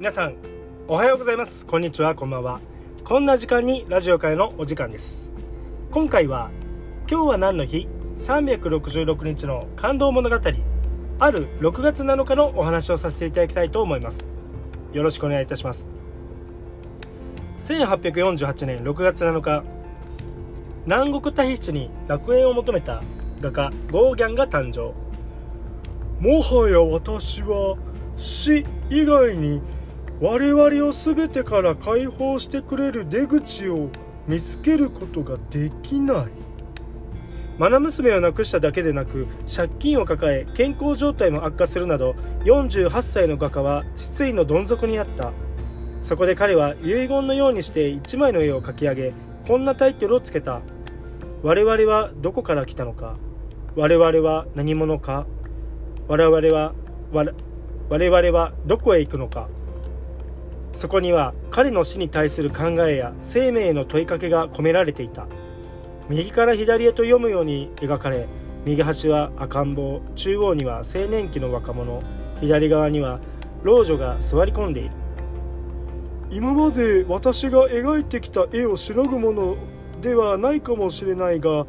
[0.00, 0.36] 皆さん
[0.88, 1.66] おはようございます。
[1.66, 2.14] こんにちは。
[2.14, 2.62] こんばんは。
[3.04, 5.28] こんな時間にラジオ会のお時間です。
[5.90, 6.50] 今回は
[7.06, 10.36] 今日は何の日？366日の感動物語。
[11.18, 14.30] ある6月7日のお話をさせていただきたいと思います。
[14.94, 15.86] よろしくお願いいたします。
[17.58, 19.62] 1848年6月7日
[20.86, 23.02] 南国タヒチに楽園を求めた
[23.42, 24.94] 画家ゴーギャンが誕生。
[26.26, 27.76] もはや私は
[28.16, 29.60] 死以外に
[30.20, 33.88] 我々を全てから解放してくれる出口を
[34.28, 36.26] 見つけることができない。
[37.58, 42.14] 愛娘を亡くしただけでなく借金を抱え健康状態も悪化するなど
[42.44, 45.32] 48歳の画家は失意のどん底にあった。
[46.00, 49.12] そこで彼は遺言のようにして一枚の絵を描き上げ
[49.46, 50.60] こんなタイトルをつけた。
[51.42, 53.16] 我々はどこから来たのか？
[53.74, 55.26] 我々は何者か？
[56.08, 56.74] 我々は
[57.12, 59.48] 我々はどこへ行くのか？
[60.80, 65.26] そこには彼の死に対する考えや生命への問いかけが込められていた。
[66.08, 68.26] 右から左へと読むように描かれ
[68.64, 72.02] 右端は赤ん坊中央には青年期の若者。
[72.40, 73.20] 左側には
[73.62, 74.90] 老女が座り込んでいる。
[76.30, 79.56] 今まで私が描いてきた絵をしのぐもの
[80.00, 81.66] ではないかもしれないが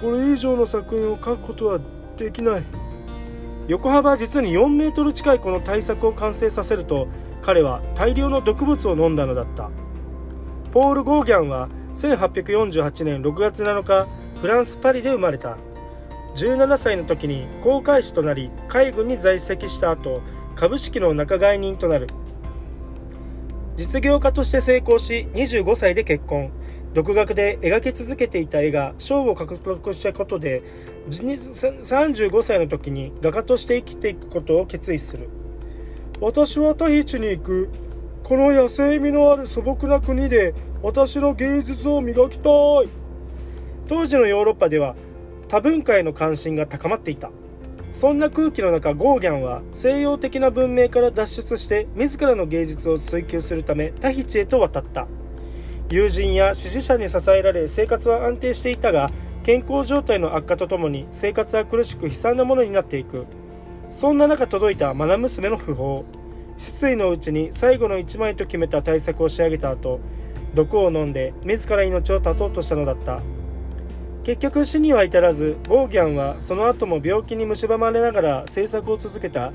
[0.00, 1.78] これ以上の作品を描くことは
[2.16, 2.64] できない。
[3.70, 7.06] 横幅実に4メートル近いこの大作を完成させると
[7.40, 9.70] 彼は大量の毒物を飲んだのだった。
[10.72, 14.08] ポール・ゴーギャンは1848年6月7日
[14.40, 15.56] フランス・パリで生まれた。
[16.34, 20.20] 17歳の時に航海士となり海軍に在籍した後
[20.56, 22.08] 株式の仲買人となる。
[23.76, 26.50] 実業家として成功し25歳で結婚。
[26.92, 30.62] 独学で描き続けていた絵が賞を獲得したことで
[31.08, 35.28] 35歳の時に画家として生きていくことを決意する。
[36.20, 37.70] 私はタヒチに行く。
[38.24, 42.48] この野生味のある素朴な国で私の芸術を磨きた
[42.82, 42.88] い。
[43.88, 44.94] 当時のヨーロッパでは
[45.48, 47.30] 多文化への関心が高まっていた。
[47.92, 55.08] そんな空気の中ゴーギャンは西洋的な文明から脱出して自らの芸術を追求するためタヒチへと渡った。
[55.90, 59.10] 友人や支持者に支えられ生活は安定していたが
[59.42, 63.26] 健康状態の悪化とともに生活は苦しく悲惨なものになっていく。
[63.90, 66.04] そんな中届いた愛娘の訃報。
[66.56, 69.98] 失意のうちに最後の一枚と決めた対策を仕上げた後
[70.54, 73.20] 毒を飲んで自ら命を絶とうとしたのだった。
[74.22, 79.52] 結局死には至らずゴーギャンはその後も病気に蝕まれながら制作を続けた。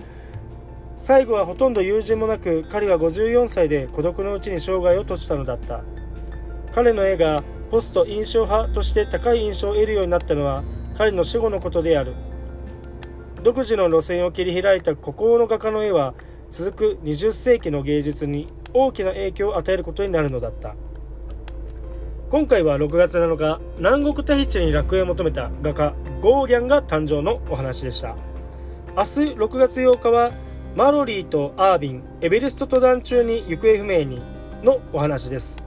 [0.97, 5.81] 最後はほとんど友人もなく彼は54歳で孤独のうちに生涯を閉じたのだった。
[6.75, 7.41] 彼の絵が
[7.71, 10.61] ポスト印象派として高い印象を得るようになったのは
[10.97, 12.13] 彼の死後のことである。
[13.43, 16.15] 独自の路線を切り開いた孤高の画家の絵は
[16.49, 20.75] 続く20世紀の芸術に大きな影響を与えることになるのだった。
[22.29, 28.17] 今回は6月7日南国タヒチに楽園を求めた画家ゴーギャンが誕生のお話でした。
[28.97, 30.33] 明日6月8日は
[30.75, 34.21] マロリーとアービンエベレスト登山中に行方不明に
[34.61, 35.64] のお話です。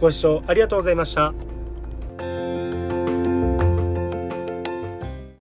[0.00, 1.49] ご視聴ありがとうございました。